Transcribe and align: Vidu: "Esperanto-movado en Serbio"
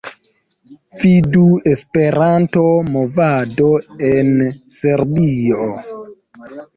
Vidu: 1.01 1.41
"Esperanto-movado 1.71 3.67
en 4.07 4.31
Serbio" 4.79 5.69